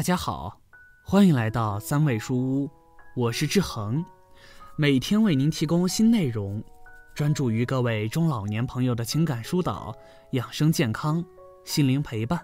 [0.00, 0.58] 大家好，
[1.02, 2.70] 欢迎来到三味书屋，
[3.14, 4.02] 我是志恒，
[4.74, 6.64] 每天为您提供新内容，
[7.14, 9.94] 专注于各位中老年朋友的情感疏导、
[10.30, 11.22] 养生健康、
[11.66, 12.40] 心灵陪伴。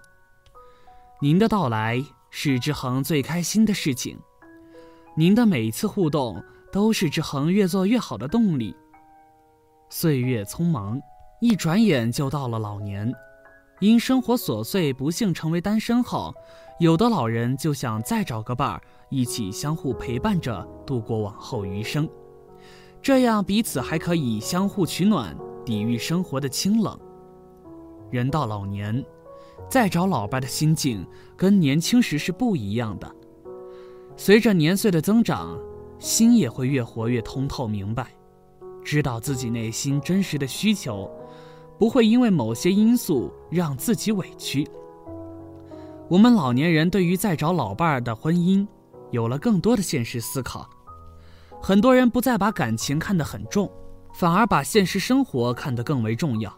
[1.19, 4.19] 您的到来是志恒最开心的事情，
[5.17, 8.77] 您的每一次互动都是志恒越做越好的动力。
[9.89, 11.01] 岁月匆忙，
[11.41, 13.11] 一转眼就到了老年。
[13.81, 16.35] 因生活琐碎，不幸成为单身后，
[16.81, 18.81] 有的老人就想再找个伴儿，
[19.11, 22.09] 一起相互陪伴着度过往后余生，
[23.03, 26.99] 这样彼此还可以相互取暖，抵御生活的清冷。
[28.11, 29.05] 人到老年，
[29.69, 33.15] 再找老伴的心境跟年轻时是不一样的。
[34.17, 35.59] 随着年岁的增长，
[35.99, 38.07] 心也会越活越通透明白，
[38.83, 41.11] 知道自己内心真实的需求。
[41.79, 44.67] 不会因为某些因素让自己委屈。
[46.09, 48.67] 我们老年人对于再找老伴儿的婚姻，
[49.11, 50.69] 有了更多的现实思考。
[51.61, 53.71] 很多人不再把感情看得很重，
[54.15, 56.53] 反而把现实生活看得更为重要，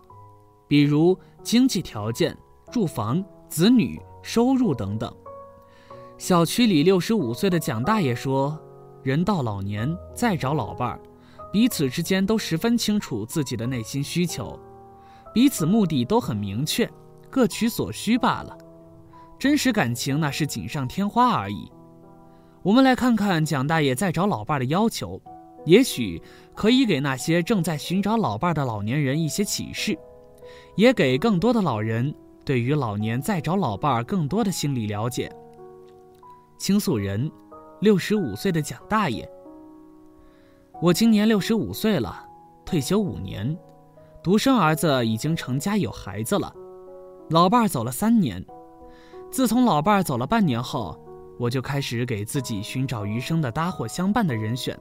[0.66, 2.36] 比如经济条件、
[2.70, 5.10] 住房、子女、收入等等。
[6.18, 8.58] 小区里六十五岁的蒋大爷说
[9.02, 11.00] ：“人到老年再找老伴儿，
[11.50, 14.58] 彼此之间都十分清楚自己的内心需求。”
[15.38, 16.90] 彼此目的都很明确，
[17.30, 18.58] 各取所需罢了。
[19.38, 21.70] 真实感情那是锦上添花而已。
[22.60, 25.22] 我们来看看蒋大爷在找老伴的要求，
[25.64, 26.20] 也许
[26.56, 29.96] 可以给那些正在寻找老伴的老年人一些启示，
[30.74, 32.12] 也给更多的老人
[32.44, 35.32] 对于老年再找老伴更多的心理了解。
[36.58, 37.30] 倾诉人，
[37.80, 39.30] 六十五岁的蒋大爷。
[40.82, 42.26] 我今年六十五岁了，
[42.64, 43.56] 退休五年。
[44.28, 46.54] 独生儿子已经成家有孩子了，
[47.30, 48.44] 老伴儿走了三年。
[49.30, 51.02] 自从老伴儿走了半年后，
[51.38, 54.78] 我就开始给自己寻找余生的搭伙相伴的人选。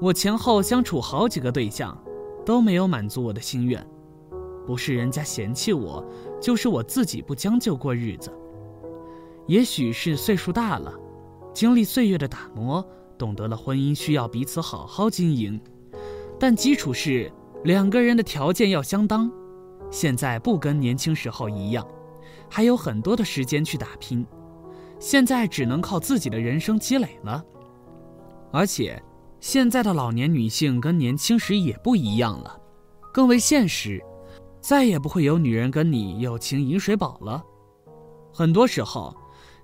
[0.00, 1.96] 我前后相处好几个对象，
[2.44, 3.86] 都没有满足我的心愿。
[4.66, 6.04] 不是人家嫌弃我，
[6.42, 8.36] 就是我自己不将就过日子。
[9.46, 10.92] 也许是岁数大了，
[11.54, 12.84] 经历岁月的打磨，
[13.16, 15.60] 懂得了婚姻需要彼此好好经营，
[16.36, 17.30] 但基础是。
[17.64, 19.30] 两个人的条件要相当，
[19.90, 21.86] 现在不跟年轻时候一样，
[22.48, 24.26] 还有很多的时间去打拼，
[24.98, 27.44] 现在只能靠自己的人生积累了。
[28.50, 29.00] 而且，
[29.40, 32.58] 现在的老年女性跟年轻时也不一样了，
[33.12, 34.02] 更为现实，
[34.58, 37.44] 再也不会有女人跟你友情饮水饱了。
[38.32, 39.14] 很多时候，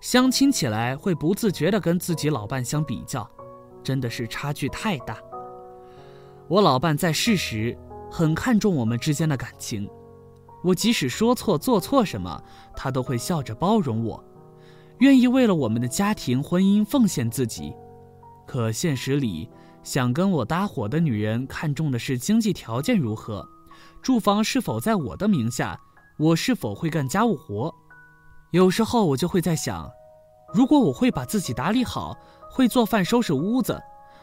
[0.02, 3.26] 相亲起来会不自觉地跟自己老伴相比较，
[3.82, 5.16] 真的是差距太大。
[6.46, 7.74] 我老伴在世时。
[8.16, 9.86] 很看重我们之间的感情，
[10.64, 12.42] 我即使说错做错什么，
[12.74, 14.24] 他都会笑着包容我，
[15.00, 17.74] 愿意为了我们的家庭婚姻奉献自己。
[18.46, 19.50] 可现实里，
[19.82, 23.46] 想跟我搭伙的女人看重的是经济条件如何，
[24.00, 25.78] 住房是否在我的名下，
[26.18, 27.70] 我是否会干家务活。
[28.50, 29.90] 有时候我就会在想，
[30.54, 32.16] 如果我会把自己打理好，
[32.50, 33.78] 会做饭收拾屋子，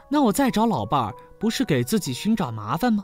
[0.09, 3.03] 那我再找老伴儿，不是给自己寻找麻烦吗？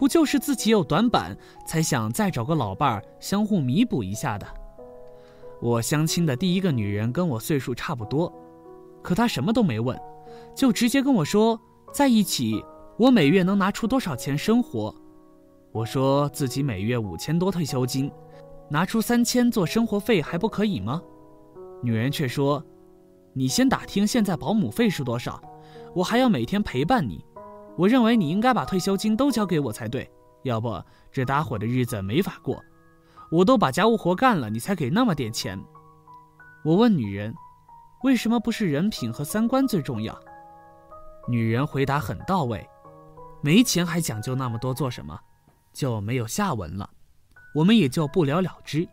[0.00, 4.46] 不就是自己有短板，才想再找个老伴儿相互弥补一下的？
[5.60, 8.32] 我相亲的第一个女人跟我岁数差不多，
[9.02, 9.94] 可她什么都没问，
[10.56, 11.60] 就直接跟我说
[11.92, 12.64] 在一起，
[12.96, 14.94] 我每月能拿出多少钱生活？
[15.70, 18.10] 我说自己每月五千多退休金，
[18.70, 21.02] 拿出三千做生活费还不可以吗？
[21.82, 22.64] 女人却说，
[23.34, 25.38] 你先打听现在保姆费是多少，
[25.94, 27.22] 我还要每天陪伴你。
[27.80, 30.06] 我认为你应该把退休金都交给我才对，
[30.42, 32.62] 要不这搭伙的日子没法过。
[33.30, 35.58] 我都把家务活干了，你才给那么点钱。
[36.62, 37.34] 我问女人，
[38.02, 40.14] 为什么不是人品和三观最重要？
[41.26, 42.68] 女人回答很到位，
[43.42, 45.18] 没钱还讲究那么多做什么？
[45.72, 46.90] 就没有下文了，
[47.54, 48.86] 我们也就不了了之。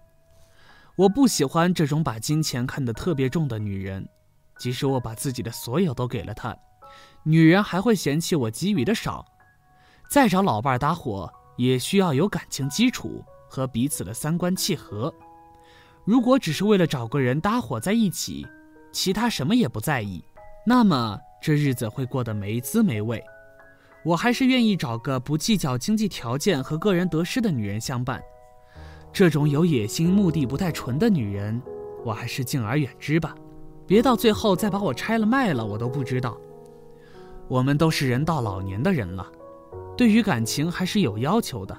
[0.96, 4.08] 我不喜欢这种把金钱看得特别重的女人，
[4.58, 6.56] 即使我把自己的所有都给了她。
[7.24, 9.26] 女人还会嫌弃我给予的少，
[10.10, 15.14] 再找老伴儿搭伙也需要有感情基础和彼此的三观契合。
[16.06, 18.48] 如果只是为了找个人搭伙在一起，
[18.94, 20.24] 其他什么也不在意，
[20.66, 23.22] 那么这日子会过得没滋没味。
[24.06, 28.22] 我还是愿意找个不计较经济条件和个人得失的女人相伴。
[29.12, 31.62] 这种有野心、目的不太纯的女人，
[32.06, 33.36] 我还是敬而远之吧。
[33.86, 36.38] 别到最后再把我拆了卖了，我都不知道。
[37.48, 39.26] 我们都是人到老年的人了，
[39.96, 41.78] 对于感情还是有要求的。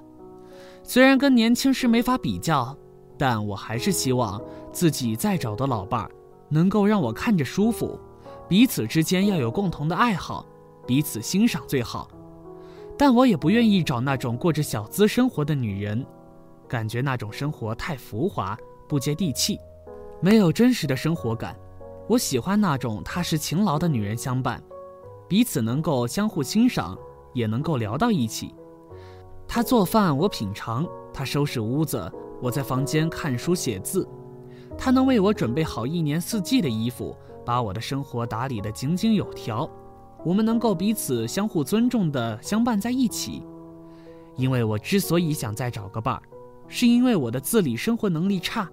[0.83, 2.77] 虽然跟年轻时没法比较，
[3.19, 4.41] 但我还是希望
[4.73, 6.11] 自己再找的老伴儿，
[6.49, 7.99] 能够让我看着舒服，
[8.49, 10.47] 彼此之间要有共同的爱好，
[10.87, 12.09] 彼此欣赏最好。
[12.97, 16.05] 但我也不愿意找那种过着小资生活的女人，
[16.67, 18.57] 感觉那种生活太浮华，
[18.89, 19.59] 不接地气，
[20.21, 21.55] 没有真实的生活感。
[22.09, 24.63] 我喜欢那种踏实勤劳的女人相伴，
[25.29, 26.97] 彼此能够相互欣赏，
[27.35, 28.55] 也能够聊到一起。
[29.47, 32.11] 他做饭，我品尝；他收拾屋子，
[32.41, 34.09] 我在房间看书写字。
[34.77, 39.69] 他能为我准备好一年四季的衣服，把我的生活打理得井井有条。
[40.25, 43.43] 我们能够彼此相互尊重地相伴在一起。
[44.37, 46.23] 因为我之所以想再找个伴儿，
[46.69, 48.69] 是因为我的自理生活能力差，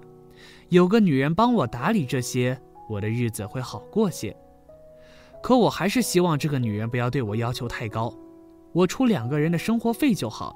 [0.69, 2.59] 有个女人帮我打理这些。
[2.87, 4.35] 我的日子会好过些，
[5.45, 8.11] 可我还是希望这个女人不要对我要求太高，
[8.73, 10.55] 我出两个人的生活费就好，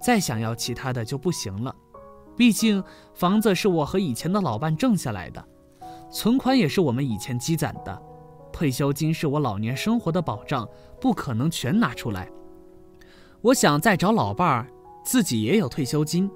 [0.00, 1.76] 再想要其他的就不行了。
[2.34, 2.82] 毕竟
[3.12, 5.48] 房子是我和以前的老伴挣下来的，
[6.10, 8.02] 存款也是我们以前积攒的，
[8.50, 10.66] 退休金是我老年生活的保障，
[10.98, 12.26] 不可能全拿出来。
[13.42, 14.66] 我想再找老伴儿，
[15.04, 16.30] 自己也有退休金，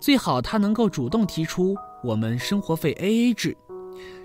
[0.00, 3.54] 最好他能够主动提出我们生活费 AA 制。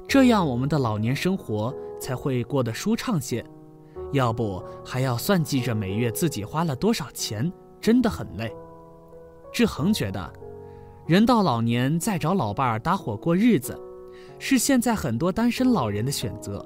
[0.08, 3.45] 这样我们的老年生活才会过得舒畅些，
[4.12, 7.50] 要不还要算计着每月自己花了多少钱，
[7.80, 8.53] 真的很累。
[9.53, 10.33] 志恒觉得，
[11.06, 13.80] 人到老年再找老伴儿搭伙过日子，
[14.39, 16.65] 是现在很多单身老人的选择。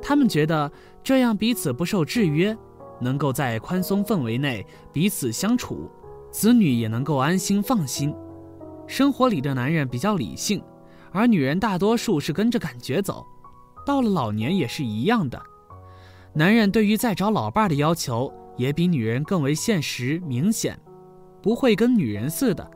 [0.00, 0.72] 他们觉得
[1.04, 2.56] 这样彼此不受制约，
[2.98, 5.90] 能够在宽松氛围内彼此相处，
[6.30, 8.14] 子女也能够安心放心。
[8.86, 10.62] 生活里的男人比较理性。
[11.14, 13.26] 而女人大多数是跟着感觉走，
[13.84, 15.40] 到了老年也是一样的。
[16.32, 20.78] 男人对于再找老伴儿的要求也比女人更为现实明显，
[21.42, 22.70] 不会跟女人似的，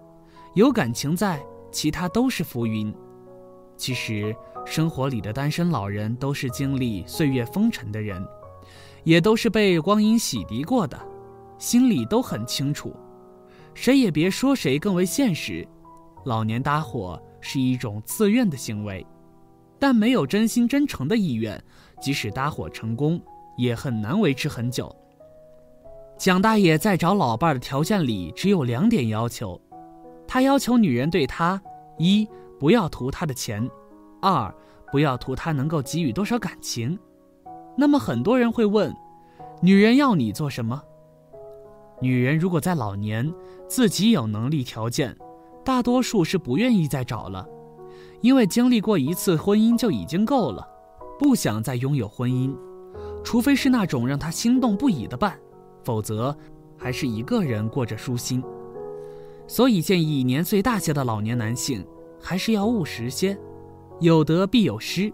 [0.55, 2.94] 有感情在，其他都是浮云。
[3.76, 8.26] 其实生活里的单身老人都是经历岁月风尘的人，
[9.05, 10.99] 也都是被光阴洗涤过的，
[11.58, 12.94] 心里都很清楚。
[13.75, 15.67] 谁也别说谁更为现实，
[16.25, 17.20] 老年搭伙。
[17.49, 19.06] 是一种自愿的行为，
[19.78, 21.62] 但没有真心真诚的意愿，
[22.00, 23.20] 即使搭伙成功，
[23.56, 24.94] 也很难维持很久。
[26.17, 29.61] 蒋大爷在找老伴的条件里只有两点要求，
[30.26, 31.61] 他要求女人对他：
[31.99, 32.28] 一
[32.58, 33.69] 不要图他的钱，
[34.23, 34.55] 二
[34.90, 36.99] 不要图他能够给予多少感情。
[37.76, 38.94] 那么很多人会问，
[39.61, 40.82] 女人要你做什么？
[42.00, 43.32] 女人如果在老年
[43.69, 45.17] 自己有能力条件。
[45.64, 47.44] 大多数是不愿意再找了，
[48.20, 50.66] 因为经历过一次婚姻就已经够了，
[51.18, 52.54] 不想再拥有婚姻，
[53.22, 55.38] 除非是那种让他心动不已的伴，
[55.84, 56.36] 否则
[56.76, 58.42] 还是一个人过着舒心。
[59.46, 61.86] 所以建议年岁大些的老年男性
[62.20, 63.38] 还是要务实些，
[64.00, 65.12] 有得必有失，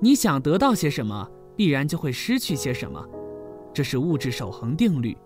[0.00, 3.04] 你想得到些什么，必然就会失去些什么，
[3.74, 5.16] 这是物质守恒定律。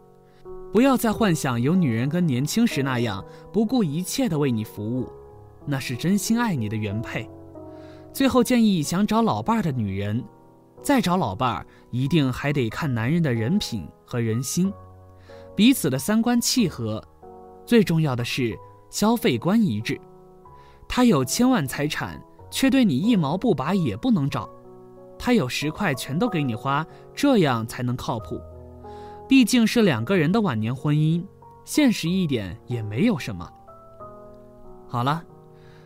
[0.73, 5.07] 不要再幻想有女人跟年轻时那样不顾一切的为你服务，
[5.67, 7.29] 那是真心爱你的原配。
[8.13, 10.25] 最后建议想找老伴儿的女人，
[10.81, 14.73] 再找老伴儿一定还得看男人的人品和人心，
[15.55, 17.03] 彼此的三观契合，
[17.67, 18.57] 最重要的是
[18.89, 20.01] 消费观一致。
[20.89, 24.49] 他有千万财产却对你一毛不拔也不能找，
[25.19, 28.41] 他有十块全都给你花，这样才能靠谱。
[29.29, 31.23] 毕竟是两个人的晚年婚姻，
[31.65, 33.51] 现实一点也没有什么。
[34.87, 35.23] 好了，